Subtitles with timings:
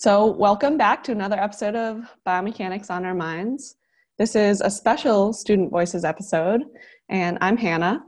[0.00, 3.74] So, welcome back to another episode of Biomechanics on Our Minds.
[4.16, 6.62] This is a special Student Voices episode,
[7.08, 8.04] and I'm Hannah.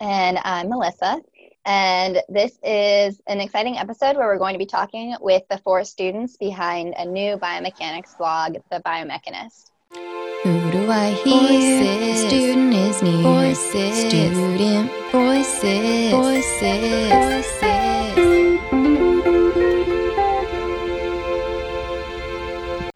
[0.00, 1.20] And I'm Melissa.
[1.66, 5.84] And this is an exciting episode where we're going to be talking with the four
[5.84, 9.70] students behind a new biomechanics blog, The Biomechanist.
[9.92, 11.38] Who do I hear?
[11.38, 12.26] Voices.
[12.26, 13.22] Student is near.
[13.22, 14.08] Voices.
[14.08, 16.10] Student voices.
[16.10, 17.73] Voices.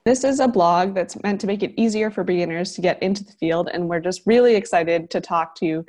[0.08, 3.22] This is a blog that's meant to make it easier for beginners to get into
[3.22, 5.84] the field, and we're just really excited to talk to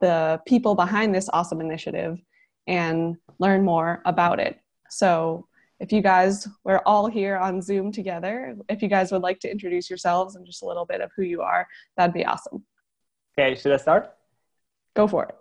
[0.00, 2.18] the people behind this awesome initiative
[2.66, 4.58] and learn more about it.
[4.88, 5.46] So,
[5.78, 8.56] if you guys, we're all here on Zoom together.
[8.68, 11.22] If you guys would like to introduce yourselves and just a little bit of who
[11.22, 12.64] you are, that'd be awesome.
[13.38, 14.12] Okay, should I start?
[14.96, 15.36] Go for it.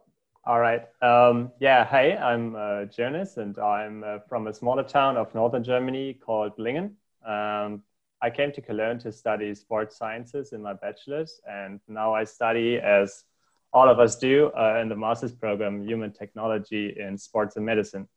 [0.46, 0.84] All right.
[1.02, 5.64] Um, yeah, hey, I'm uh, Jonas and I'm uh, from a smaller town of northern
[5.64, 6.96] Germany called Lingen.
[7.26, 7.82] Um,
[8.22, 12.78] I came to Cologne to study sports sciences in my bachelor's, and now I study,
[12.78, 13.24] as
[13.72, 18.08] all of us do, uh, in the master's program, human technology in sports and medicine.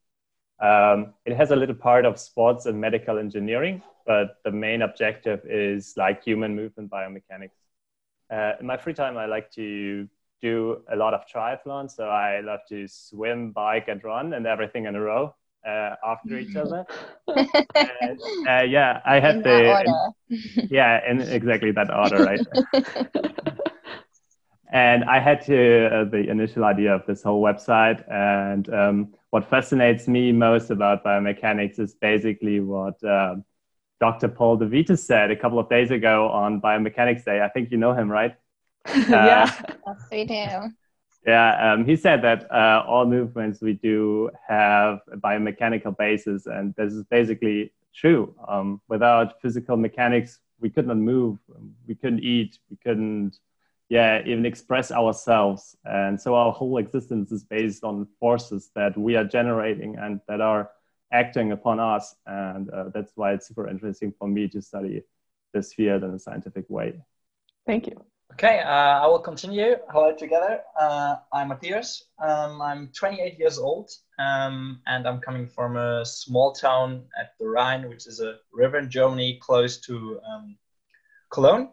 [0.60, 5.40] Um, it has a little part of sports and medical engineering, but the main objective
[5.44, 7.58] is like human movement biomechanics.
[8.30, 10.08] Uh, in my free time, I like to
[10.40, 11.88] do a lot of triathlon.
[11.90, 15.34] So I love to swim, bike, and run, and everything in a row
[15.66, 16.84] uh, after each other.
[17.28, 20.68] and, uh, yeah, I had In the that order.
[20.70, 22.40] yeah, in exactly that order, right?
[24.72, 28.02] and I had to uh, the initial idea of this whole website.
[28.10, 33.36] And um, what fascinates me most about biomechanics is basically what uh,
[34.00, 34.28] Dr.
[34.28, 37.40] Paul DeVita said a couple of days ago on Biomechanics Day.
[37.40, 38.34] I think you know him, right?
[39.08, 39.48] yeah.
[39.86, 40.72] Yes, we do.
[41.26, 46.74] Yeah, um, he said that uh, all movements we do have a biomechanical basis, and
[46.74, 48.34] this is basically true.
[48.48, 51.38] Um, without physical mechanics, we could not move,
[51.86, 53.38] we couldn't eat, we couldn't,
[53.88, 55.76] yeah, even express ourselves.
[55.84, 60.40] And so our whole existence is based on forces that we are generating and that
[60.40, 60.70] are
[61.12, 62.14] acting upon us.
[62.26, 65.02] And uh, that's why it's super interesting for me to study
[65.52, 67.00] this field in a scientific way.
[67.66, 68.04] Thank you.
[68.32, 69.76] Okay, uh, I will continue.
[69.90, 70.60] Hello together.
[70.80, 72.04] Uh, I'm Matthias.
[72.18, 77.46] Um, I'm 28 years old um, and I'm coming from a small town at the
[77.46, 80.56] Rhine, which is a river in Germany close to um,
[81.30, 81.68] Cologne.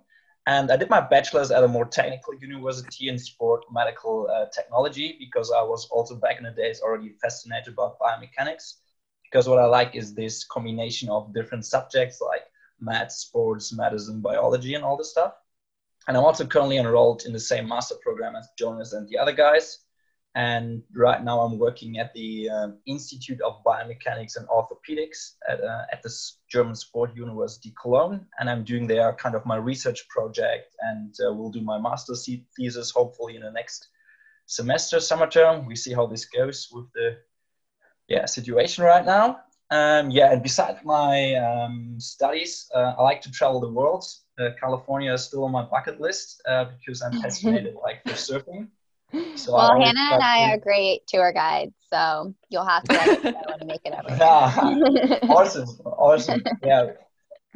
[0.48, 5.16] And I did my bachelor's at a more technical university in sport medical uh, technology
[5.18, 8.80] because I was also back in the days already fascinated about biomechanics.
[9.24, 12.44] Because what I like is this combination of different subjects like
[12.82, 15.36] math, sports, medicine, biology, and all this stuff.
[16.10, 19.32] And I'm also currently enrolled in the same master program as Jonas and the other
[19.32, 19.78] guys.
[20.34, 25.84] And right now I'm working at the um, Institute of Biomechanics and Orthopedics at, uh,
[25.92, 26.12] at the
[26.50, 28.26] German Sport University Cologne.
[28.40, 32.28] And I'm doing there kind of my research project and uh, we'll do my master's
[32.58, 33.90] thesis hopefully in the next
[34.48, 35.68] semester, summer term.
[35.68, 37.18] We see how this goes with the
[38.08, 39.42] yeah, situation right now.
[39.70, 44.06] Um, yeah, and besides my um, studies, uh, I like to travel the world.
[44.40, 48.68] Uh, California is still on my bucket list uh, because I'm fascinated like for surfing.
[49.36, 53.10] So Well, Hannah and I to- are great tour guides, so you'll have to let
[53.10, 54.16] us know when to make it over.
[54.18, 56.44] Yeah, awesome, awesome.
[56.64, 56.88] Yeah,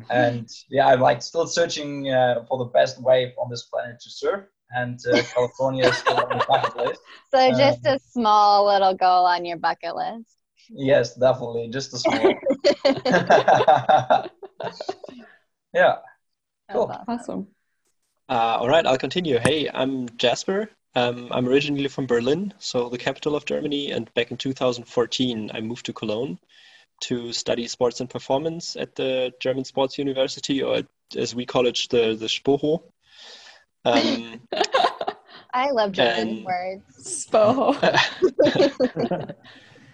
[0.10, 4.10] and yeah, I'm like still searching uh, for the best wave on this planet to
[4.10, 4.46] surf,
[4.76, 7.02] and uh, California is still on the bucket list.
[7.32, 10.38] So just a small little goal on your bucket list.
[10.70, 12.42] Yes, definitely, just a small.
[15.74, 15.98] yeah.
[16.74, 16.92] Cool.
[16.92, 17.06] Awesome.
[17.08, 17.48] Awesome.
[18.30, 19.38] Uh, all right, I'll continue.
[19.40, 20.70] Hey, I'm Jasper.
[20.96, 25.62] Um, I'm originally from Berlin, so the capital of Germany, and back in 2014, I
[25.62, 26.38] moved to Cologne
[27.02, 30.82] to study sports and performance at the German Sports University, or
[31.18, 32.84] as we call it, the, the SPOHO.
[33.86, 34.42] Um,
[35.54, 37.28] I love German And- words.
[37.30, 37.76] Spo.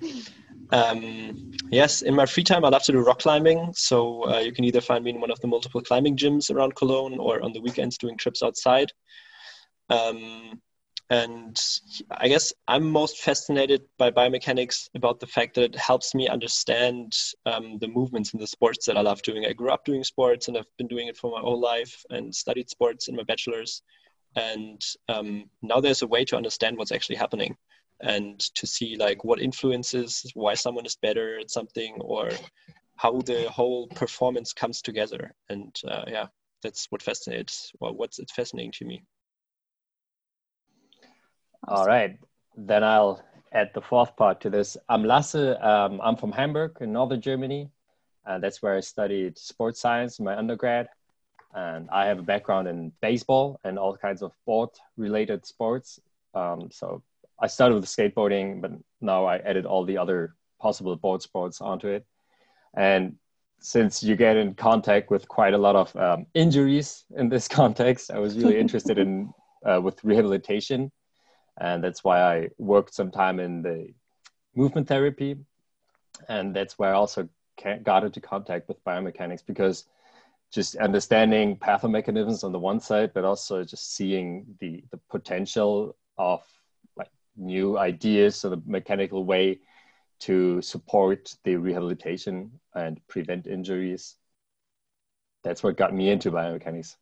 [0.72, 3.74] Um, yes, in my free time, I love to do rock climbing.
[3.74, 6.76] So uh, you can either find me in one of the multiple climbing gyms around
[6.76, 8.92] Cologne or on the weekends doing trips outside.
[9.90, 10.62] Um,
[11.12, 11.58] And
[12.12, 17.14] I guess I'm most fascinated by biomechanics about the fact that it helps me understand
[17.48, 19.44] um, the movements in the sports that I love doing.
[19.46, 22.34] I grew up doing sports and I've been doing it for my whole life and
[22.44, 23.82] studied sports in my bachelor's.
[24.36, 27.58] And um, now there's a way to understand what's actually happening
[28.02, 32.30] and to see like what influences why someone is better at something or
[32.96, 35.34] how the whole performance comes together.
[35.50, 36.28] And uh, yeah,
[36.64, 39.04] that's what fascinates, well, what's it fascinating to me.
[41.68, 42.18] All right,
[42.56, 44.78] then I'll add the fourth part to this.
[44.88, 45.36] I'm Lasse.
[45.36, 47.70] Um, I'm from Hamburg in northern Germany.
[48.26, 50.88] and that's where I studied sports science in my undergrad.
[51.54, 56.00] And I have a background in baseball and all kinds of sport related sports.
[56.36, 57.02] Um, so
[57.42, 58.72] I started with skateboarding, but
[59.02, 62.06] now I added all the other possible board sports onto it.
[62.76, 63.16] And
[63.60, 68.12] since you get in contact with quite a lot of um, injuries in this context,
[68.12, 69.34] I was really interested in
[69.66, 70.92] uh, with rehabilitation
[71.60, 73.94] and that's why I worked some time in the
[74.56, 75.38] movement therapy,
[76.28, 77.28] and that's where I also
[77.84, 79.86] got into contact with biomechanics because
[80.52, 86.42] just understanding pathomechanisms on the one side, but also just seeing the the potential of
[87.40, 89.60] new ideas of the mechanical way
[90.20, 94.16] to support the rehabilitation and prevent injuries.
[95.44, 96.96] That's what got me into biomechanics.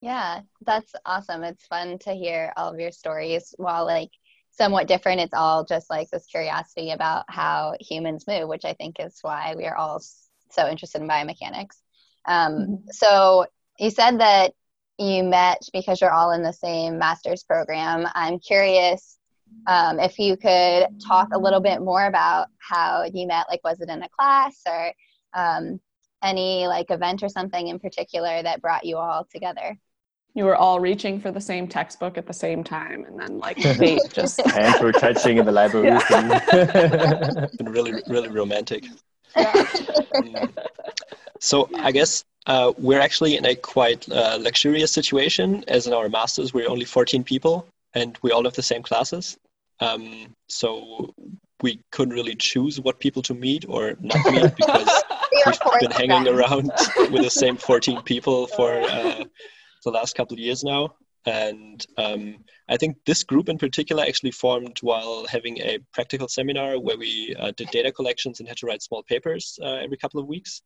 [0.00, 1.42] Yeah, that's awesome.
[1.44, 3.54] It's fun to hear all of your stories.
[3.56, 4.10] While like
[4.50, 8.96] somewhat different, it's all just like this curiosity about how humans move, which I think
[9.00, 10.02] is why we are all
[10.50, 11.80] so interested in biomechanics.
[12.26, 12.74] Um, mm-hmm.
[12.90, 13.46] So
[13.78, 14.52] you said that
[14.98, 18.06] you met because you're all in the same master's program.
[18.14, 19.18] I'm curious
[19.66, 23.46] um, if you could talk a little bit more about how you met.
[23.48, 24.92] Like, was it in a class or
[25.34, 25.80] um,
[26.22, 29.78] any like event or something in particular that brought you all together?
[30.34, 33.56] you were all reaching for the same textbook at the same time and then like
[33.78, 37.46] fate just hands were touching in the library yeah.
[37.56, 38.84] been really really romantic
[39.36, 40.46] yeah.
[41.40, 46.08] So i guess uh, we're actually in a quite uh, luxurious situation as in our
[46.08, 49.36] masters we're only 14 people and we all have the same classes
[49.80, 51.14] um, so
[51.62, 55.00] we couldn't really choose what people to meet or not meet because
[55.46, 59.24] we've been hanging around with the same 14 people for uh,
[59.84, 60.94] the last couple of years now.
[61.26, 66.78] And um, I think this group in particular actually formed while having a practical seminar
[66.78, 70.20] where we uh, did data collections and had to write small papers uh, every couple
[70.20, 70.60] of weeks.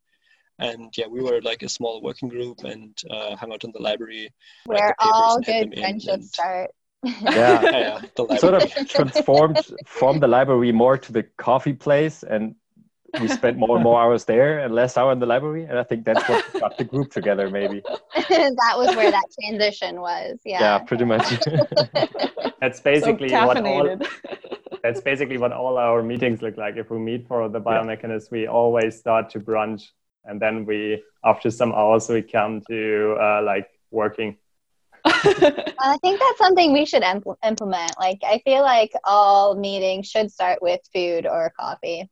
[0.58, 3.80] And yeah, we were like a small working group and uh, hung out in the
[3.80, 4.32] library.
[4.66, 6.70] Where all good friendships and, start.
[7.04, 8.36] yeah, yeah, yeah.
[8.38, 12.56] Sort of transformed from the library more to the coffee place and
[13.20, 15.82] we spent more and more hours there and less hour in the library and i
[15.82, 17.82] think that's what got the group together maybe.
[18.28, 20.60] That was where that transition was yeah.
[20.60, 21.26] Yeah pretty much.
[22.60, 23.98] That's basically so what all
[24.82, 26.76] that's basically what all our meetings look like.
[26.76, 29.88] If we meet for the biomechanist we always start to brunch
[30.24, 34.36] and then we after some hours we come to uh, like working
[35.04, 37.92] I think that's something we should impl- implement.
[37.98, 42.10] Like, I feel like all meetings should start with food or coffee.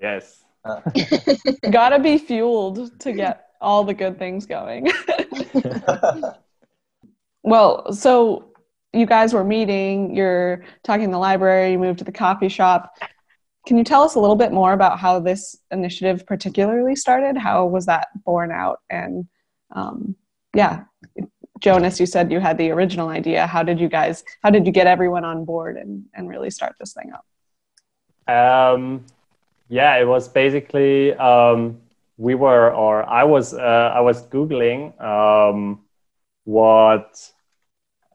[0.00, 0.44] Yes.
[0.64, 0.80] Uh.
[1.70, 4.88] Gotta be fueled to get all the good things going.
[7.42, 8.52] well, so
[8.92, 12.94] you guys were meeting, you're talking in the library, you moved to the coffee shop.
[13.68, 17.36] Can you tell us a little bit more about how this initiative particularly started?
[17.36, 18.80] How was that born out?
[18.88, 19.28] And
[19.76, 20.16] um,
[20.54, 20.84] yeah,
[21.60, 23.46] Jonas, you said you had the original idea.
[23.46, 26.76] How did you guys, how did you get everyone on board and, and really start
[26.80, 27.26] this thing up?
[28.34, 29.04] Um,
[29.68, 31.78] yeah, it was basically um,
[32.16, 35.84] we were, or I was, uh, I was googling um,
[36.44, 37.20] what.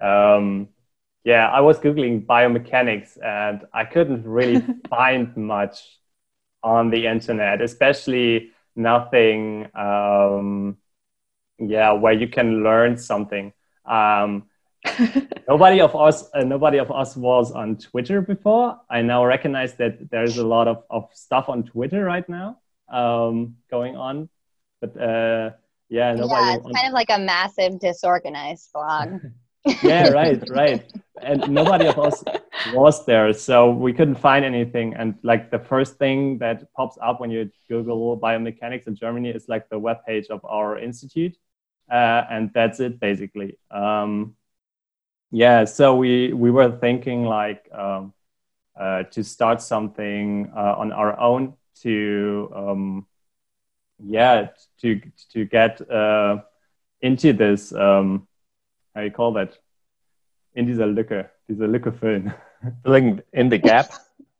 [0.01, 0.69] Um,
[1.23, 5.99] yeah, I was googling biomechanics, and I couldn't really find much
[6.61, 9.69] on the internet, especially nothing.
[9.73, 10.77] Um,
[11.59, 13.53] yeah, where you can learn something.
[13.85, 14.49] Um,
[15.47, 20.09] nobody of us uh, nobody of us was on twitter before i now recognize that
[20.11, 22.57] there's a lot of, of stuff on twitter right now
[22.89, 24.27] um, going on
[24.81, 25.51] but uh,
[25.87, 26.73] yeah nobody yeah, it's on...
[26.73, 29.21] kind of like a massive disorganized blog
[29.83, 30.91] yeah right right
[31.23, 32.23] and nobody of us
[32.73, 34.93] was there so we couldn't find anything.
[34.95, 39.49] And like the first thing that pops up when you google biomechanics in germany is
[39.49, 41.35] like the web page of our institute
[41.91, 43.57] uh, and that's it basically.
[43.71, 44.35] Um,
[45.31, 48.13] yeah so we we were thinking like um,
[48.79, 53.07] uh, to start something uh, on our own to um,
[54.05, 54.47] yeah
[54.79, 55.01] to
[55.31, 56.37] to get uh,
[57.01, 58.27] into this um,
[58.95, 59.57] how you call that
[60.53, 62.33] in dieser Lücke, diese Lücke füllen.
[62.83, 63.89] Filling in the gap.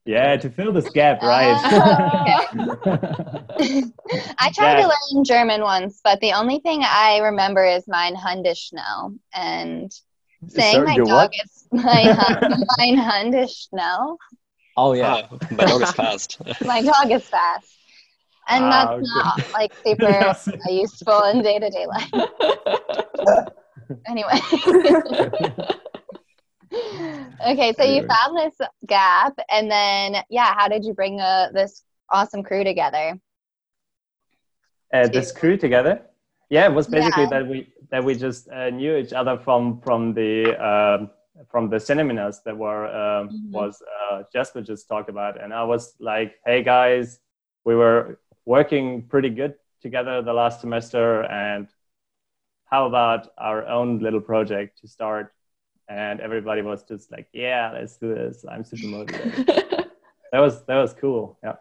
[0.05, 1.55] Yeah, to fill this gap, right?
[4.39, 8.46] I tried to learn German once, but the only thing I remember is mein Hund
[8.46, 9.13] ist schnell.
[9.34, 9.91] And
[10.48, 11.32] saying Sorry, my dog what?
[11.34, 14.17] is mein Hund, mein Hund ist schnell.
[14.75, 15.22] Oh yeah.
[15.32, 16.38] Ah, my dog is fast.
[16.65, 17.67] My dog is fast.
[18.50, 19.05] And Ah, that's okay.
[19.15, 20.36] not like super uh,
[20.70, 22.10] useful in day to day life.
[24.08, 24.39] Anyway.
[27.46, 28.56] Okay, so you found this
[28.88, 33.20] gap, and then, yeah, how did you bring uh, this awesome crew together?
[34.94, 36.02] uh, this crew together.
[36.50, 37.28] Yeah, it was basically Yeah.
[37.28, 41.10] that we that we just uh, knew each other from from the um,
[41.50, 43.52] from the seminars that were um, Mhm.
[43.52, 43.82] was
[44.12, 47.20] uh, Jasper just talked about, and I was like, hey guys,
[47.66, 51.68] we were working pretty good together the last semester, and
[52.66, 55.33] how about our own little project to start?
[55.90, 58.46] And everybody was just like, yeah, let's do this.
[58.50, 59.48] I'm super motivated.
[60.32, 61.38] that was that was cool.
[61.44, 61.56] Yeah.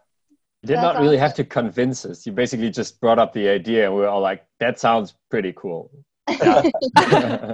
[0.62, 2.25] You did That's not really have to convince us.
[2.25, 5.52] You basically just brought up the idea, and we were all like, "That sounds pretty
[5.57, 5.91] cool."
[6.43, 6.62] yeah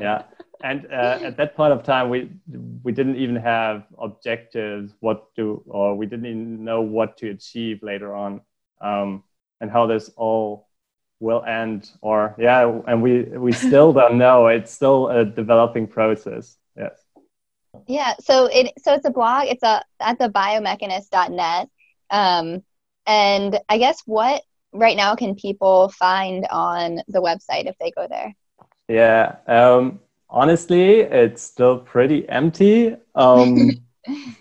[0.01, 0.23] yeah
[0.63, 2.31] and uh, at that point of time we
[2.83, 7.83] we didn't even have objectives what to or we didn't even know what to achieve
[7.83, 8.41] later on
[8.81, 9.23] um,
[9.61, 10.69] and how this all
[11.21, 16.57] will end or yeah and we we still don't know it's still a developing process
[16.57, 16.58] yes
[17.87, 19.47] Yeah, so it so it's a blog.
[19.49, 21.69] It's a at the biomechanist.net.
[22.11, 22.63] Um,
[23.07, 24.43] and I guess what
[24.73, 28.35] right now can people find on the website if they go there?
[28.89, 33.71] yeah um, honestly it's still pretty empty um,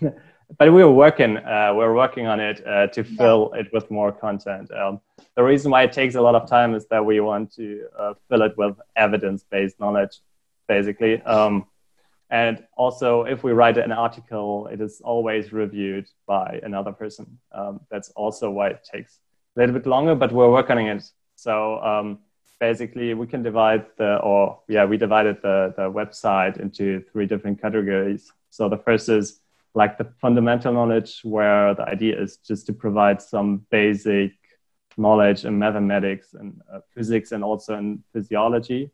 [0.58, 4.70] but we're working uh, we're working on it uh, to fill it with more content
[4.72, 5.00] um,
[5.36, 8.14] the reason why it takes a lot of time is that we want to uh,
[8.28, 10.20] fill it with evidence-based knowledge
[10.66, 11.66] basically um,
[12.30, 17.38] and also if we write an article it is always reviewed by another person.
[17.52, 19.18] Um, that's also why it takes
[19.56, 21.10] a little bit longer but we're working on it.
[21.36, 22.18] So um,
[22.60, 27.60] basically we can divide the or yeah we divided the, the website into three different
[27.60, 28.32] categories.
[28.50, 29.40] So the first is
[29.74, 34.32] like the fundamental knowledge where the idea is just to provide some basic
[34.96, 38.90] knowledge in mathematics and uh, physics and also in physiology.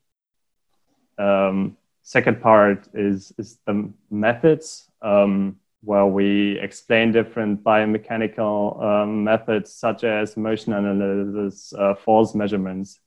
[1.18, 9.72] Um, second part is is the methods um, where we explain different biomechanical um, methods
[9.72, 13.00] such as motion analysis uh, force measurements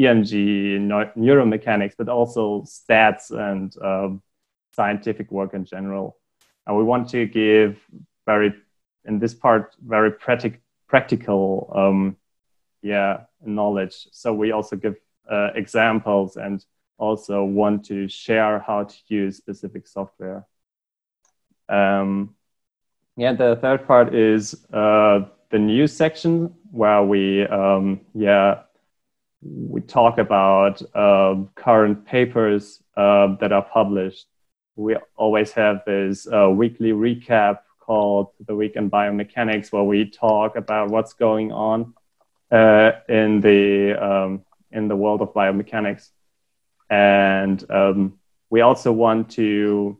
[0.00, 4.22] EMG, neu- neuromechanics, but also stats and um,
[4.72, 6.16] scientific work in general.
[6.66, 7.78] And we want to give
[8.26, 8.54] very,
[9.04, 12.16] in this part, very practic- practical, um,
[12.82, 14.08] yeah, knowledge.
[14.10, 14.96] So we also give
[15.30, 16.64] uh, examples and
[16.98, 20.46] also want to share how to use specific software.
[21.68, 22.34] Um,
[23.16, 25.20] yeah, the third part is uh,
[25.50, 28.62] the news section where we, um, yeah,
[29.42, 34.26] we talk about um, current papers um, that are published.
[34.76, 40.56] We always have this uh, weekly recap called the Week in Biomechanics, where we talk
[40.56, 41.94] about what's going on
[42.50, 46.10] uh, in the um, in the world of biomechanics,
[46.90, 48.18] and um,
[48.50, 49.98] we also want to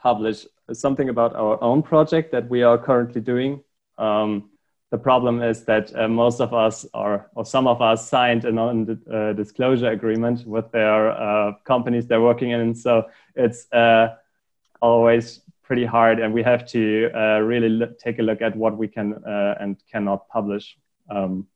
[0.00, 3.62] publish something about our own project that we are currently doing.
[3.98, 4.50] Um,
[4.90, 8.52] the problem is that uh, most of us are, or some of us signed a
[8.52, 12.74] non-disclosure agreement with their uh, companies they're working in.
[12.74, 14.08] So it's uh,
[14.82, 18.86] always pretty hard, and we have to uh, really take a look at what we
[18.86, 20.76] can uh, and cannot publish.
[21.08, 21.46] Um,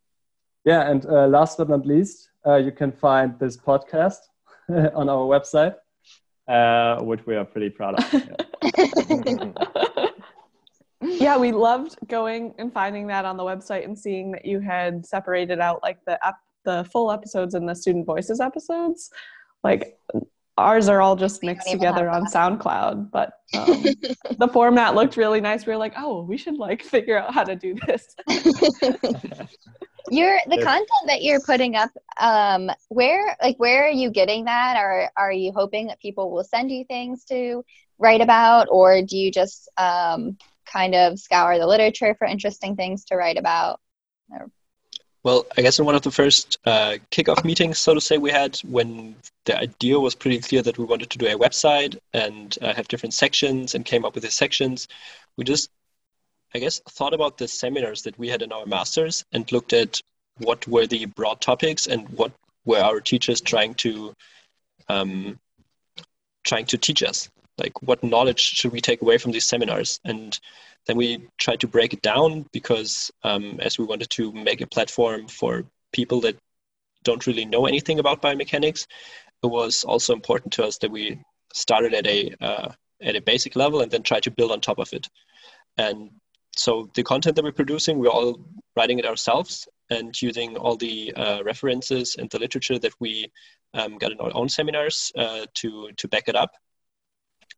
[0.64, 4.18] yeah, and uh, last but not least, uh, you can find this podcast
[4.68, 5.74] on our website,
[6.48, 8.22] uh, which we are pretty proud of.
[11.02, 11.36] Yeah.
[11.36, 15.60] we loved going and finding that on the website and seeing that you had separated
[15.60, 19.10] out like the ep- the full episodes and the student voices episodes.
[19.62, 19.98] Like
[20.56, 23.84] ours are all just mixed together on SoundCloud, but um,
[24.38, 25.66] the format looked really nice.
[25.66, 28.14] We were like, oh, we should like figure out how to do this.
[30.08, 31.90] You're the content that you're putting up.
[32.20, 34.76] Um, where like where are you getting that?
[34.78, 37.64] Or are you hoping that people will send you things to
[37.98, 43.04] write about, or do you just um, kind of scour the literature for interesting things
[43.06, 43.80] to write about?
[45.26, 48.30] Well, I guess in one of the first uh, kickoff meetings, so to say, we
[48.30, 52.56] had when the idea was pretty clear that we wanted to do a website and
[52.62, 54.86] uh, have different sections and came up with the sections,
[55.36, 55.68] we just,
[56.54, 60.00] I guess, thought about the seminars that we had in our masters and looked at
[60.38, 62.30] what were the broad topics and what
[62.64, 64.14] were our teachers trying to
[64.88, 65.40] um,
[66.44, 67.28] trying to teach us.
[67.58, 70.38] like what knowledge should we take away from these seminars and
[70.86, 74.66] then we tried to break it down because um, as we wanted to make a
[74.66, 76.36] platform for people that
[77.04, 78.86] don't really know anything about biomechanics
[79.42, 81.18] it was also important to us that we
[81.52, 82.68] started at a uh,
[83.02, 85.08] at a basic level and then try to build on top of it.
[85.76, 86.10] And
[86.56, 88.40] so the content that we're producing we're all
[88.76, 93.30] writing it ourselves and using all the uh, references and the literature that we
[93.74, 96.52] um, got in our own seminars uh, to to back it up.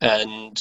[0.01, 0.57] And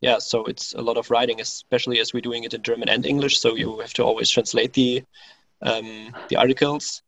[0.00, 3.06] yeah so it's a lot of writing especially as we're doing it in german and
[3.06, 5.02] english so you have to always translate the
[5.62, 7.02] um, the articles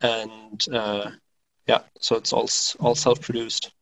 [0.00, 1.10] and uh,
[1.66, 2.48] yeah so it's all
[2.80, 3.72] all self-produced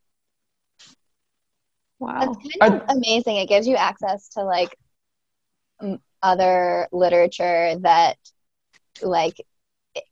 [2.01, 2.37] Wow.
[2.39, 3.37] It's kind of amazing.
[3.37, 4.77] It gives you access to like
[5.81, 8.19] m- other literature that,
[9.01, 9.37] like,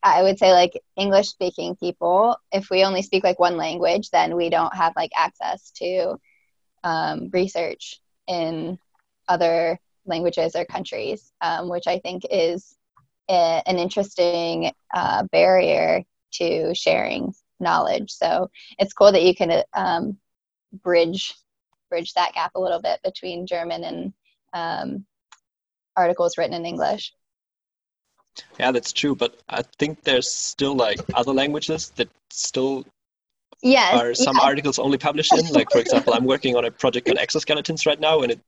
[0.03, 2.37] I would say, like English speaking people.
[2.53, 6.17] If we only speak like one language, then we don't have like access to
[6.85, 8.79] um, research in
[9.29, 12.77] other languages or countries, um, which I think is
[13.31, 16.03] a, an interesting uh, barrier
[16.35, 18.11] to sharing knowledge.
[18.13, 20.19] So it's cool that you can um,
[20.83, 21.35] bridge
[21.91, 24.13] bridge that gap a little bit between German and
[24.55, 25.05] um,
[25.95, 27.13] articles written in English.
[28.59, 32.85] yeah that's true but i think there's still like other languages that still
[33.63, 33.95] Yes.
[33.95, 34.45] are some yes.
[34.45, 38.01] articles only published in like for example i'm working on a project on exoskeletons right
[38.01, 38.41] now and it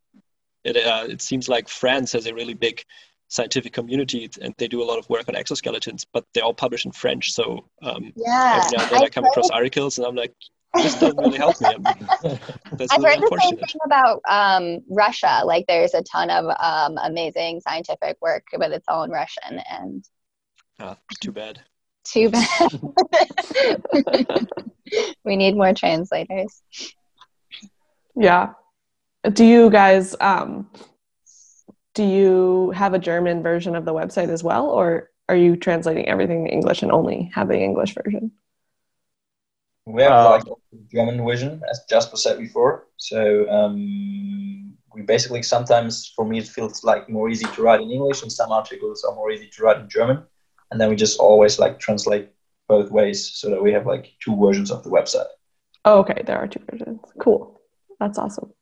[0.64, 2.82] it, uh, it seems like france has a really big
[3.28, 6.84] scientific community and they do a lot of work on exoskeletons but they're all published
[6.84, 8.64] in french so um, Yeah.
[8.64, 10.34] every now and then i I've come across articles and i'm like
[10.74, 11.68] this doesn't really help me
[12.72, 15.42] that's I've really heard the same thing about um, Russia.
[15.44, 20.04] Like, there's a ton of um, amazing scientific work, but it's all in Russian, and
[20.80, 21.60] Ah, too bad
[22.04, 22.70] too bad.
[25.24, 26.62] we need more translators.
[28.16, 28.52] Yeah.
[29.32, 30.70] Do you guys um
[31.94, 36.08] do you have a German version of the website as well or are you translating
[36.08, 38.32] everything to English and only have the English version?
[39.86, 40.44] We have Uh, like
[40.92, 42.86] German version, as Jasper said before.
[42.96, 47.90] So um, we basically sometimes, for me, it feels like more easy to write in
[47.90, 50.24] English, and some articles are more easy to write in German.
[50.70, 52.30] And then we just always like translate
[52.68, 55.26] both ways, so that we have like two versions of the website.
[55.84, 57.00] Oh, okay, there are two versions.
[57.20, 57.60] Cool.
[58.00, 58.52] That's awesome.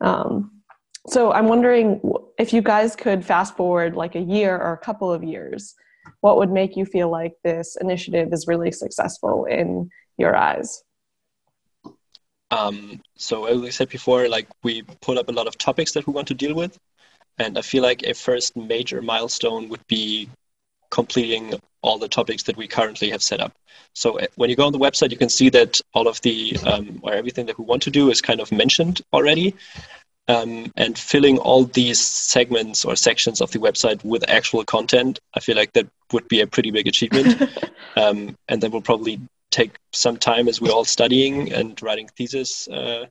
[0.00, 0.62] Um,
[1.06, 2.00] so I'm wondering
[2.38, 5.74] if you guys could fast forward like a year or a couple of years,
[6.20, 10.82] what would make you feel like this initiative is really successful in your eyes?
[12.50, 16.06] Um, so as I said before, like we put up a lot of topics that
[16.06, 16.78] we want to deal with,
[17.38, 20.28] and I feel like a first major milestone would be
[20.90, 23.52] completing all the topics that we currently have set up.
[23.94, 26.56] So uh, when you go on the website, you can see that all of the
[26.66, 29.54] um, or everything that we want to do is kind of mentioned already.
[30.28, 35.40] Um, and filling all these segments or sections of the website with actual content, I
[35.40, 37.50] feel like that would be a pretty big achievement.
[37.96, 42.68] um, and then we'll probably take some time as we're all studying and writing thesis.
[42.68, 43.06] Uh,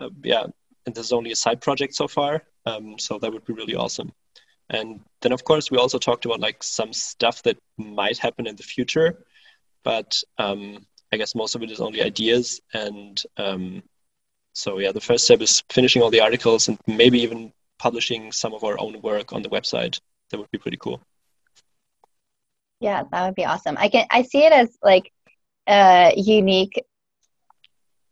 [0.00, 0.44] uh, yeah,
[0.86, 3.74] and this is only a side project so far, um, so that would be really
[3.74, 4.10] awesome.
[4.70, 8.56] And then, of course, we also talked about like some stuff that might happen in
[8.56, 9.24] the future,
[9.82, 12.60] but um, I guess most of it is only ideas.
[12.74, 13.82] And um,
[14.52, 18.54] so, yeah, the first step is finishing all the articles and maybe even publishing some
[18.54, 20.00] of our own work on the website.
[20.30, 21.00] That would be pretty cool.
[22.80, 23.76] Yeah, that would be awesome.
[23.78, 25.10] I can I see it as like
[25.66, 26.84] a unique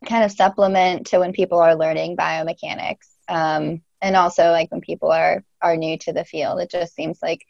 [0.07, 5.11] kind of supplement to when people are learning biomechanics, um, and also like when people
[5.11, 6.61] are are new to the field.
[6.61, 7.45] It just seems like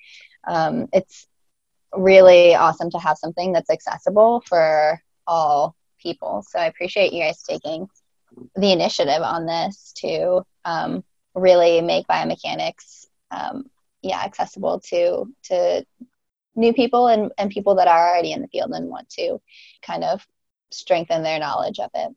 [0.47, 1.27] um, it's
[1.93, 6.45] really awesome to have something that's accessible for all people.
[6.49, 7.89] So I appreciate you guys taking
[8.55, 11.05] the initiative on this to um,
[11.35, 13.65] really make biomechanics um,
[14.03, 15.85] yeah accessible to to
[16.55, 19.39] new people and, and people that are already in the field and want to
[19.83, 20.27] kind of
[20.71, 22.15] strengthen their knowledge of it.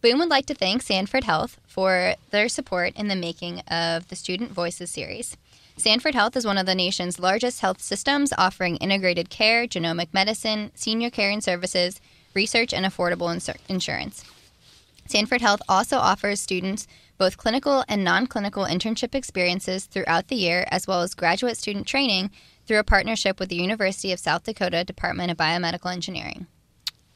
[0.00, 4.14] Boom would like to thank Sanford Health for their support in the making of the
[4.14, 5.36] Student Voices series.
[5.76, 10.70] Sanford Health is one of the nation's largest health systems offering integrated care, genomic medicine,
[10.76, 12.00] senior care and services,
[12.32, 14.24] research, and affordable insur- insurance.
[15.06, 20.64] Sanford Health also offers students both clinical and non clinical internship experiences throughout the year,
[20.70, 22.30] as well as graduate student training
[22.68, 26.46] through a partnership with the University of South Dakota Department of Biomedical Engineering.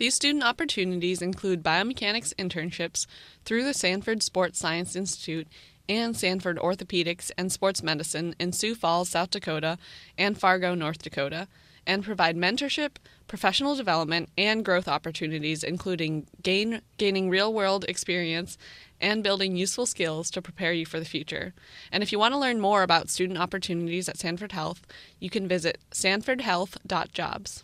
[0.03, 3.07] These student opportunities include biomechanics internships
[3.45, 5.47] through the Sanford Sports Science Institute
[5.88, 9.79] and Sanford Orthopedics and Sports Medicine in Sioux Falls, South Dakota,
[10.19, 11.47] and Fargo, North Dakota,
[11.87, 12.97] and provide mentorship,
[13.29, 18.59] professional development, and growth opportunities, including gain, gaining real world experience
[19.01, 21.55] and building useful skills to prepare you for the future.
[21.93, 24.83] And if you want to learn more about student opportunities at Sanford Health,
[25.21, 27.62] you can visit sanfordhealth.jobs.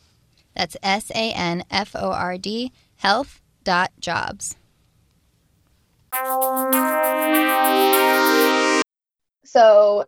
[0.58, 4.56] That's S A N F O R D health.jobs.
[9.44, 10.04] So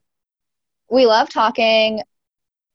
[0.90, 2.02] we love talking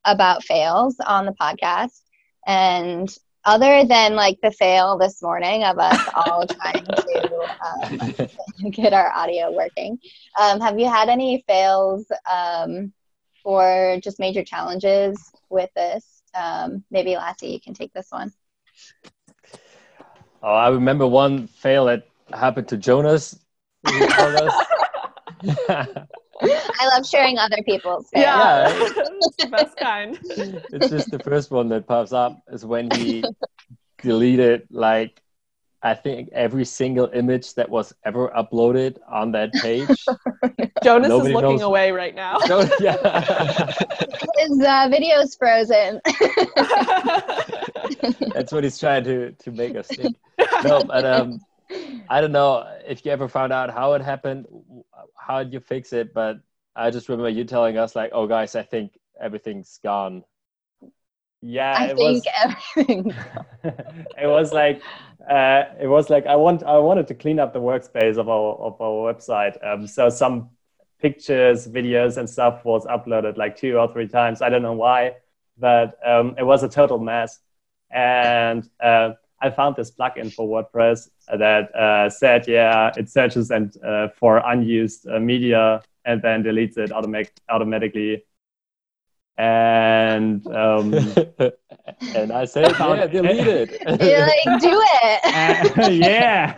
[0.06, 2.00] about fails on the podcast.
[2.46, 8.28] And other than like the fail this morning of us all trying to
[8.64, 9.98] um, get our audio working,
[10.40, 12.90] um, have you had any fails um,
[13.44, 16.15] or just major challenges with this?
[16.34, 18.32] Um, maybe Lasse, you can take this one.
[20.42, 23.38] Oh, I remember one fail that happened to Jonas.
[23.82, 24.66] He told us.
[26.42, 28.24] I love sharing other people's fails.
[28.24, 28.88] Yeah, Yeah.
[29.20, 30.18] it's the best kind.
[30.72, 33.24] it's just the first one that pops up is when he
[34.02, 35.22] deleted like
[35.86, 39.86] I think every single image that was ever uploaded on that page.
[40.82, 41.62] Jonas is looking knows.
[41.62, 42.38] away right now.
[42.46, 42.96] So, yeah,
[44.38, 46.00] His uh, video's frozen.
[48.34, 50.16] that's what he's trying to to make us think.
[50.64, 51.40] No, but um,
[52.08, 54.46] I don't know if you ever found out how it happened.
[55.16, 56.12] How did you fix it?
[56.12, 56.40] But
[56.74, 60.24] I just remember you telling us like, "Oh, guys, I think everything's gone."
[61.42, 62.26] Yeah, I it think was.
[62.44, 63.12] everything.
[63.64, 64.82] it was like
[65.28, 68.54] uh, it was like I want I wanted to clean up the workspace of our
[68.54, 69.56] of our website.
[69.66, 70.50] Um, so some
[71.00, 74.42] pictures, videos, and stuff was uploaded like two or three times.
[74.42, 75.16] I don't know why,
[75.58, 77.38] but um, it was a total mess.
[77.90, 83.76] And uh, I found this plugin for WordPress that uh, said, yeah, it searches and
[83.84, 88.24] uh, for unused uh, media and then deletes it automatic automatically.
[89.38, 90.94] And um,
[92.14, 95.20] and I said, "Yeah, delete it." You're like, do it.
[95.24, 96.54] uh, yeah,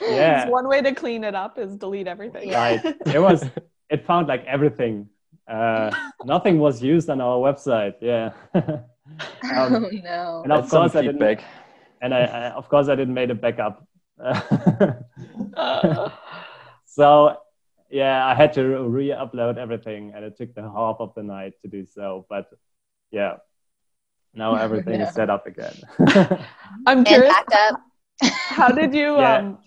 [0.00, 0.40] yeah.
[0.40, 2.50] Just one way to clean it up is delete everything.
[2.50, 2.80] Right.
[3.06, 3.44] It was.
[3.90, 5.08] It found like everything.
[5.48, 5.90] Uh,
[6.24, 7.94] nothing was used on our website.
[8.00, 8.32] Yeah.
[8.54, 8.80] oh
[9.52, 10.42] um, no.
[10.42, 11.20] and of That's some course I didn't.
[11.20, 11.44] feedback.
[12.02, 13.86] And I, I, of course, I didn't make a backup.
[15.56, 16.10] Uh,
[16.84, 17.36] so
[17.90, 21.68] yeah, I had to re-upload everything, and it took the half of the night to
[21.68, 22.26] do so.
[22.28, 22.46] But
[23.10, 23.36] yeah,
[24.34, 25.06] now everything No.
[25.06, 25.74] is set up again.
[26.86, 27.34] I'm curious.
[28.48, 29.16] How did you?
[29.16, 29.38] Yeah.
[29.38, 29.58] Um,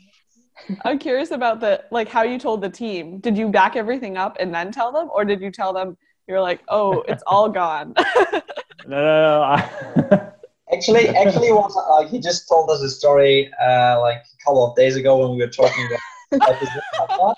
[0.84, 3.20] I'm curious about the like how you told the team.
[3.20, 6.42] Did you back everything up and then tell them, or did you tell them you're
[6.42, 7.94] like, oh, it's all gone?
[7.96, 8.42] no,
[8.88, 9.62] no,
[10.08, 10.32] no.
[10.72, 14.76] Actually, actually, was like he just told us a story uh, like a couple of
[14.76, 16.00] days ago when we were talking about
[16.32, 17.36] about this podcast,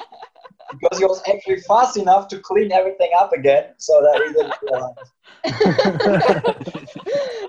[0.79, 4.53] because he was actually fast enough to clean everything up again, so that we didn't
[4.63, 4.93] realize.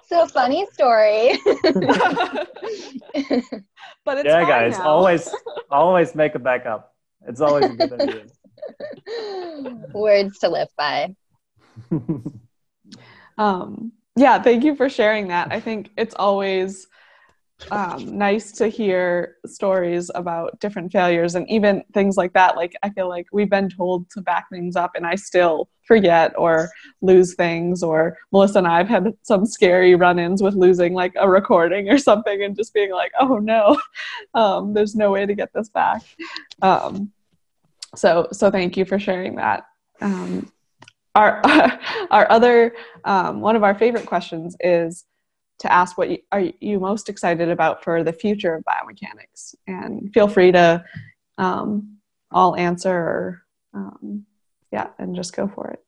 [0.09, 1.39] so funny story.
[4.05, 4.89] but it's yeah, guys, now.
[4.89, 5.35] always,
[5.71, 6.95] always make a backup.
[7.27, 8.25] It's always a good idea.
[9.95, 11.15] Words to live by.
[13.39, 15.53] um, yeah, thank you for sharing that.
[15.53, 16.87] I think it's always
[17.71, 22.57] um, nice to hear stories about different failures and even things like that.
[22.57, 26.33] Like, I feel like we've been told to back things up and I still forget
[26.37, 26.71] or
[27.01, 27.83] lose things.
[27.83, 31.89] Or Melissa and I have had some scary run ins with losing like a recording
[31.89, 33.81] or something and just being like, oh no,
[34.35, 36.03] um, there's no way to get this back.
[36.61, 37.13] Um,
[37.95, 39.65] so, so thank you for sharing that.
[40.01, 40.51] Um,
[41.15, 41.41] our
[42.11, 45.05] our other um, one of our favorite questions is
[45.63, 50.13] to ask what you, are you most excited about for the future of biomechanics and
[50.13, 50.85] feel free to
[51.39, 51.97] um,
[52.31, 53.43] all answer or
[53.75, 54.27] um,
[54.71, 55.81] yeah and just go for it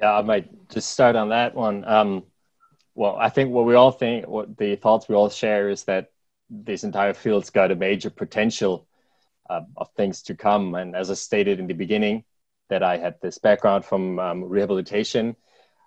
[0.00, 1.84] Yeah, I might just start on that one.
[1.84, 2.24] Um,
[2.94, 6.10] well, I think what we all think, what the thoughts we all share is that
[6.48, 8.86] this entire field's got a major potential
[9.48, 10.74] uh, of things to come.
[10.74, 12.24] And as I stated in the beginning,
[12.68, 15.36] that I had this background from um, rehabilitation,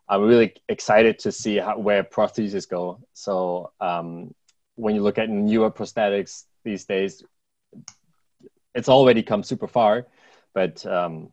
[0.07, 2.99] I'm really excited to see how, where prostheses go.
[3.13, 4.33] So um,
[4.75, 7.23] when you look at newer prosthetics these days,
[8.75, 10.07] it's already come super far,
[10.53, 11.31] but um,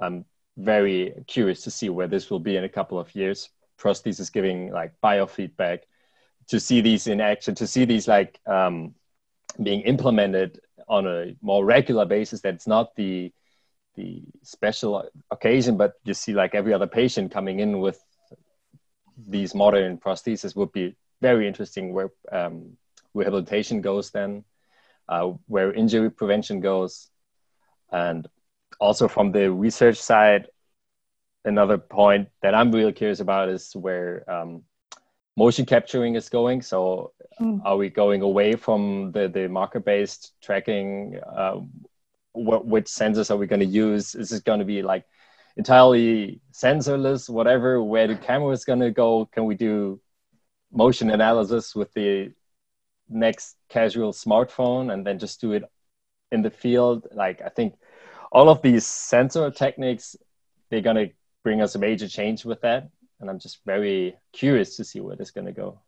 [0.00, 0.24] I'm
[0.56, 3.50] very curious to see where this will be in a couple of years.
[3.78, 5.80] Prosthesis giving like biofeedback,
[6.48, 8.94] to see these in action, to see these like um,
[9.62, 12.40] being implemented on a more regular basis.
[12.40, 13.32] That's not the
[13.94, 18.00] the special occasion, but you see like every other patient coming in with
[19.26, 21.92] these modern prostheses would be very interesting.
[21.92, 22.76] Where um,
[23.14, 24.44] rehabilitation goes then,
[25.08, 27.08] uh, where injury prevention goes,
[27.90, 28.28] and
[28.80, 30.48] also from the research side,
[31.44, 34.62] another point that I'm really curious about is where um,
[35.36, 36.62] motion capturing is going.
[36.62, 37.60] So, Mm.
[37.64, 41.20] are we going away from the the marker based tracking?
[41.24, 41.60] Uh,
[42.32, 44.16] what which sensors are we going to use?
[44.16, 45.04] Is it going to be like
[45.58, 47.82] entirely sensorless, whatever?
[47.82, 49.26] Where the camera is going to go?
[49.26, 50.00] Can we do
[50.72, 52.32] motion analysis with the
[53.08, 55.64] next casual smartphone and then just do it
[56.32, 57.08] in the field?
[57.12, 57.74] Like I think
[58.32, 60.16] all of these sensor techniques,
[60.70, 62.88] they're going to bring us a major change with that.
[63.20, 65.80] And I'm just very curious to see where this is going to go.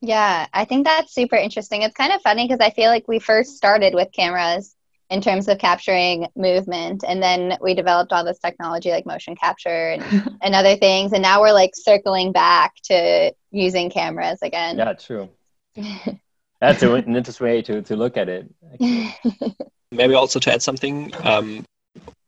[0.00, 1.82] Yeah, I think that's super interesting.
[1.82, 4.74] It's kind of funny because I feel like we first started with cameras
[5.12, 9.90] in terms of capturing movement, and then we developed all this technology like motion capture
[9.90, 14.78] and, and other things, and now we're like circling back to using cameras again.
[14.78, 15.28] Yeah, true.
[16.60, 18.48] That's a- an interesting way to, to look at it.
[19.90, 21.64] Maybe also to add something, um,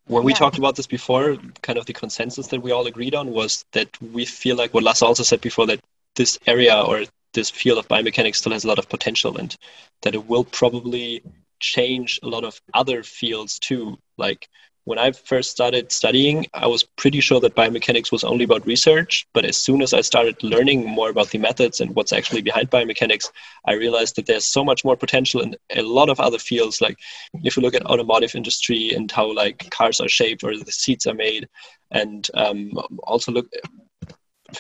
[0.06, 0.38] when we Yeah.
[0.38, 3.88] talked about this before, kind of the consensus that we all agreed on was that
[4.02, 5.80] we feel like what Lasse also said before that
[6.16, 9.56] this area or this field of biomechanics still has a lot of potential and
[10.02, 11.22] that it will probably
[11.64, 13.98] change a lot of other fields too.
[14.18, 14.48] Like
[14.84, 19.26] when I first started studying, I was pretty sure that biomechanics was only about research.
[19.32, 22.70] But as soon as I started learning more about the methods and what's actually behind
[22.70, 23.30] biomechanics,
[23.66, 26.82] I realized that there's so much more potential in a lot of other fields.
[26.82, 26.98] Like
[27.42, 31.06] if you look at automotive industry and how like cars are shaped or the seats
[31.06, 31.48] are made,
[31.90, 32.72] and um,
[33.04, 33.48] also look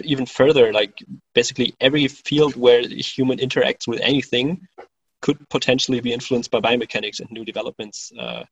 [0.02, 4.66] even further, like basically every field where a human interacts with anything
[5.24, 8.44] could potentially be influenced by biomechanics and new developments uh,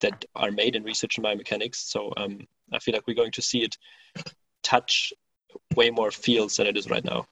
[0.00, 1.74] that are made in research in biomechanics.
[1.74, 2.38] So um,
[2.72, 3.76] I feel like we're going to see it
[4.62, 5.12] touch
[5.74, 7.26] way more fields than it is right now.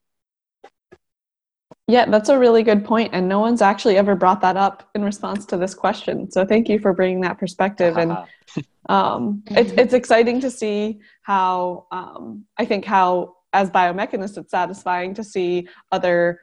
[1.87, 5.05] Yeah, that's a really good point, and no one's actually ever brought that up in
[5.05, 6.29] response to this question.
[6.33, 7.97] So thank you for bringing that perspective.
[7.97, 8.17] And
[8.89, 15.15] um, it's it's exciting to see how um, I think how as biomechanists it's satisfying
[15.15, 16.41] to see other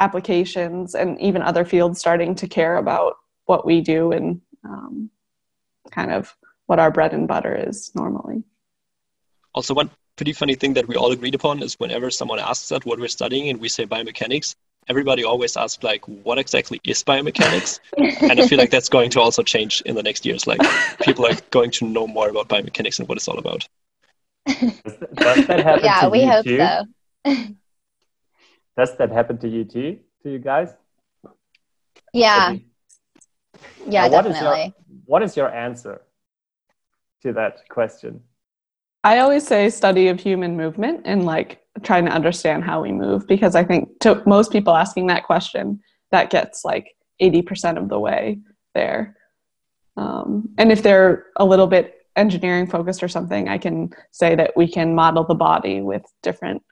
[0.00, 5.10] applications and even other fields starting to care about what we do and um,
[5.90, 8.42] kind of what our bread and butter is normally.
[9.54, 12.80] Also, one pretty funny thing that we all agreed upon is whenever someone asks us
[12.84, 14.54] what we're studying and we say biomechanics,
[14.88, 17.80] everybody always asks like, "What exactly is biomechanics?"
[18.30, 20.46] and I feel like that's going to also change in the next years.
[20.46, 20.60] Like,
[21.00, 23.66] people are going to know more about biomechanics and what it's all about.
[24.46, 26.58] Does, th- does that happen yeah, to we you hope too?
[26.58, 27.46] so.
[28.76, 29.98] Does that happen to you too?
[30.22, 30.74] To you guys?
[32.12, 32.64] Yeah, Or do you-
[33.86, 34.72] yeah, Now, what is your-
[35.06, 36.02] what is your answer
[37.22, 38.22] to that question?
[39.02, 43.26] I always say study of human movement and like trying to understand how we move
[43.26, 47.98] because I think to most people asking that question, that gets like 80% of the
[48.00, 48.40] way
[48.74, 49.16] there.
[49.96, 54.56] Um, and if they're a little bit engineering focused or something, I can say that
[54.56, 56.62] we can model the body with different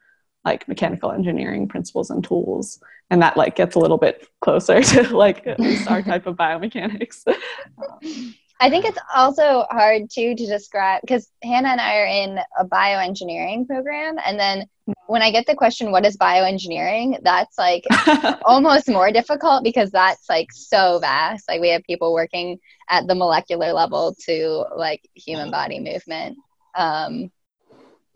[0.45, 2.81] like mechanical engineering principles and tools.
[3.11, 6.37] And that like gets a little bit closer to like at least our type of
[6.37, 7.27] biomechanics.
[7.27, 12.39] Um, I think it's also hard too to describe because Hannah and I are in
[12.59, 14.67] a bioengineering program, and then
[15.07, 17.85] when I get the question, "What is bioengineering?" that's like
[18.45, 21.49] almost more difficult because that's like so vast.
[21.49, 26.39] Like we have people working at the molecular level to like human body movement.
[26.77, 27.33] Um,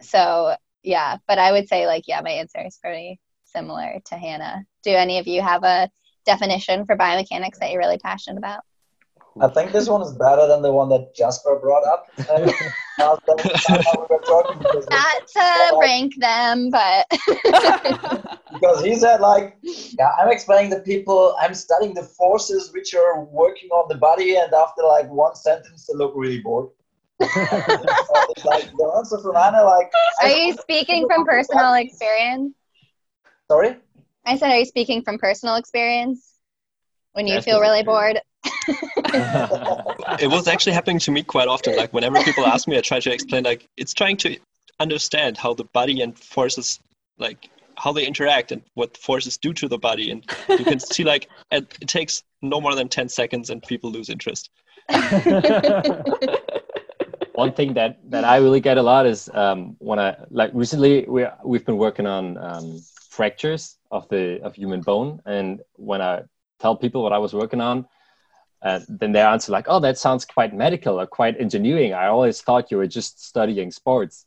[0.01, 4.64] so yeah, but I would say like yeah, my answer is pretty similar to Hannah.
[4.83, 5.91] Do any of you have a
[6.25, 8.61] definition for biomechanics that you're really passionate about?
[9.41, 12.07] I think this one is better than the one that Jasper brought up.
[12.19, 17.07] Last time we were talking because, Not to rank them, but
[18.53, 23.25] because he said like, yeah, I'm explaining the people, I'm studying the forces which are
[23.25, 26.71] working on the body, and after like one sentence, they look really bored.
[27.21, 27.27] So
[28.29, 29.91] it's like the answer from Anna, like,
[30.23, 32.55] are you speaking from personal experience?
[33.51, 33.77] sorry?
[34.25, 36.35] I said, are you speaking from personal experience
[37.13, 37.93] when you Yes, feel really true.
[37.93, 38.21] bored?
[40.21, 41.75] It was actually happening to me quite often.
[41.77, 44.37] Like whenever people ask me, I try to explain like it's trying to
[44.81, 46.81] understand how the body and forces
[47.19, 50.25] like how they interact and what forces do to the body and
[50.59, 54.09] you can see like it, it takes no more than 10 seconds and people lose
[54.09, 54.51] interest
[57.38, 61.07] One thing that that I really get a lot is um, when I like recently
[61.14, 62.66] we we've been working on um,
[63.11, 66.22] fractures of the of human bone, and when I
[66.59, 67.87] tell people what I was working on,
[68.66, 72.42] uh, then they answer like, "Oh, that sounds quite medical or quite engineering." I always
[72.42, 74.27] thought you were just studying sports,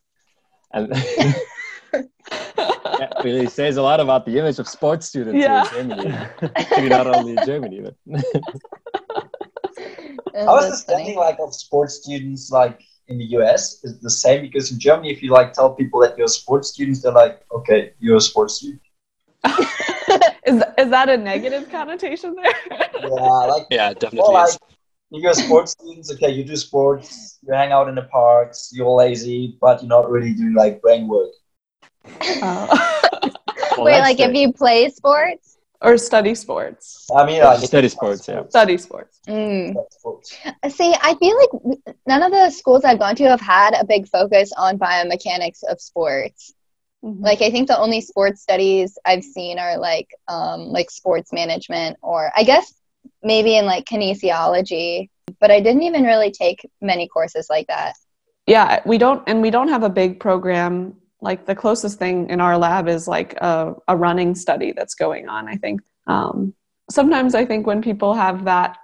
[0.71, 0.83] and
[1.91, 5.63] that really says a lot about the image of sports students Yeah.
[5.69, 6.27] here in Germany.
[6.77, 7.95] Maybe not only in Germany, but
[10.33, 12.79] I was just thinking like of sports students like
[13.11, 16.17] in the US is the same because in Germany, if you like tell people that
[16.17, 18.81] you're a sports student, they're like, okay, you're a sports student.
[20.45, 22.53] is is that a negative connotation there?
[23.01, 24.19] Yeah, like Yeah, definitely.
[24.19, 24.57] well, like
[25.11, 26.11] you're sports students.
[26.13, 30.09] Okay, you do sports, you hang out in the parks, you're lazy, but you're not
[30.09, 31.31] really doing like brain work.
[32.41, 32.87] Oh.
[33.77, 35.50] Well, Wait, that's like if you play sports?
[35.81, 37.07] Or study sports.
[37.15, 38.43] I mean, like Study sports, yeah.
[38.49, 39.19] Study sports.
[39.27, 39.75] Mm.
[40.69, 44.07] See, I feel like none of the schools I've gone to have had a big
[44.07, 46.53] focus on biomechanics of sports.
[47.03, 47.21] Mhm.
[47.21, 51.97] Like I think the only sports studies I've seen are like um, like sports management
[52.03, 52.73] or I guess
[53.23, 57.93] maybe in like kinesiology, but I didn't even really take many courses like that.
[58.47, 62.41] yeah we don't and we don't have a big program like the closest thing in
[62.41, 65.81] our lab is like a, a running study that's going on i think.
[66.07, 66.53] Um,
[66.89, 68.77] sometimes i think when people have that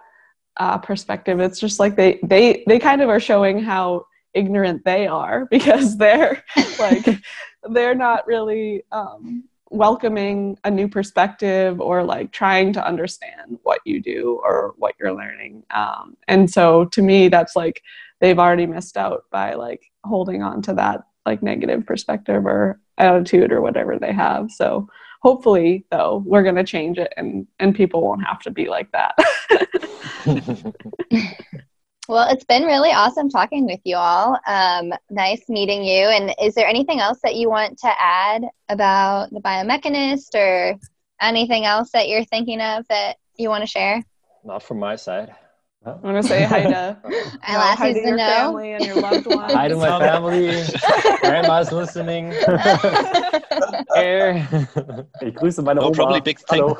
[0.58, 5.08] uh, perspective it's just like they they they kind of are showing how ignorant they
[5.08, 6.43] are because they're
[6.80, 7.06] like
[7.71, 14.02] they're not really um, welcoming a new perspective or like trying to understand what you
[14.02, 15.63] do or what you're learning.
[15.71, 17.82] Um, and so to me that's like
[18.21, 23.51] they've already missed out by like holding on to that like negative perspective or attitude
[23.51, 24.87] or whatever they have so
[25.21, 28.89] hopefully though we're going to change it and and people won't have to be like
[28.91, 29.15] that
[32.09, 34.39] Well, it's been really awesome talking with you all.
[34.47, 36.05] Um, nice meeting you.
[36.05, 40.79] And is there anything else that you want to add about the biomechanist or
[41.19, 44.01] anything else that you're thinking of that you want to share?
[44.45, 45.35] Not from my side.
[45.88, 46.97] I want to say hi to,
[47.43, 48.28] I'll hi ask you to to your know.
[48.28, 50.63] family and your loved ones Hi to my family.
[51.21, 52.32] Grandma's listening.
[53.95, 54.47] Here.
[55.21, 56.80] Ich grüße meine Oh, probably big thank-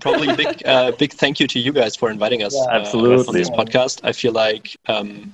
[0.00, 2.64] Probably big, uh, big thank you to you guys for inviting us Yeah.
[2.72, 3.26] uh, Absolutely.
[3.28, 4.00] on this podcast.
[4.04, 5.32] I feel like um,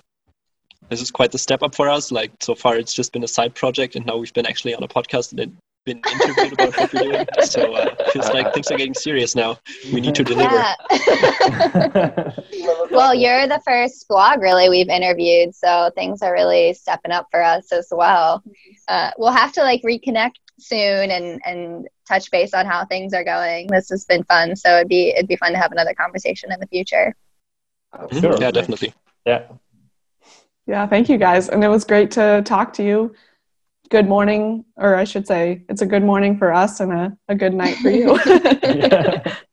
[0.90, 2.12] this is quite the step up for us.
[2.12, 4.82] Like so far, it's just been a side project, and now we've been actually on
[4.82, 7.26] a podcast and then been interviewed about what we're doing.
[7.42, 9.58] So uh, feels like things are getting serious now.
[9.92, 10.54] We need to deliver.
[10.54, 10.74] Yeah.
[12.90, 17.42] well, you're the first blog really we've interviewed, so things are really stepping up for
[17.42, 18.42] us as well.
[18.88, 23.24] Uh, we'll have to like reconnect soon and and touch base on how things are
[23.24, 23.66] going.
[23.68, 26.60] This has been fun, so it'd be it'd be fun to have another conversation in
[26.60, 27.14] the future.
[27.94, 28.20] Mhm.
[28.20, 28.36] Sure.
[28.40, 28.92] Yeah, definitely.
[29.24, 29.44] Yeah.
[30.66, 33.14] yeah thank you guys and it was great to talk to you
[33.94, 37.34] good morning or i should say it's a good morning for us and a, a
[37.36, 39.36] good night for you yeah.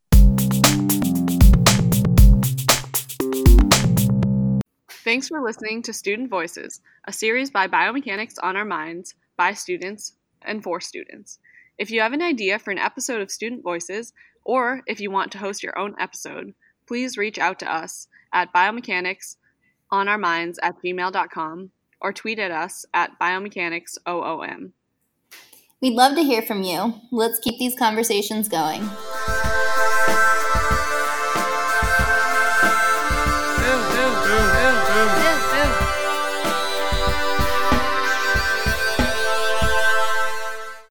[5.04, 10.14] Thanks for listening to Student Voices, a series by Biomechanics on Our Minds by students
[10.44, 11.38] and for students.
[11.78, 15.32] If you have an idea for an episode of Student Voices, or if you want
[15.34, 16.54] to host your own episode,
[16.88, 19.36] please reach out to us at biomechanics
[19.92, 24.72] on our minds at gmail.com or tweet at us at biomechanicsOOM.
[25.82, 26.96] We'd love to hear from you.
[27.12, 28.88] Let's keep these conversations going.